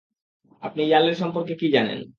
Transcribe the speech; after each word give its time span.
আপনি 0.63 0.81
ইয়ালের 0.83 1.15
সম্পর্কে 1.15 1.53
কী 1.55 1.67
জানেন? 1.71 1.99